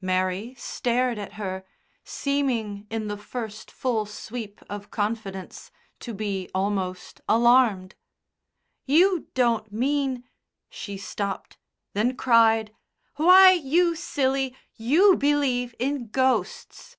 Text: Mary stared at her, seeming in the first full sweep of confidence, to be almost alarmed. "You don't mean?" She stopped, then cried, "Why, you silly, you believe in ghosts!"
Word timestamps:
Mary 0.00 0.54
stared 0.56 1.18
at 1.18 1.32
her, 1.32 1.64
seeming 2.04 2.86
in 2.90 3.08
the 3.08 3.16
first 3.16 3.72
full 3.72 4.06
sweep 4.06 4.60
of 4.70 4.92
confidence, 4.92 5.72
to 5.98 6.14
be 6.14 6.48
almost 6.54 7.20
alarmed. 7.28 7.96
"You 8.86 9.26
don't 9.34 9.72
mean?" 9.72 10.28
She 10.70 10.96
stopped, 10.96 11.58
then 11.92 12.16
cried, 12.16 12.72
"Why, 13.16 13.50
you 13.50 13.96
silly, 13.96 14.54
you 14.76 15.16
believe 15.16 15.74
in 15.80 16.06
ghosts!" 16.06 16.96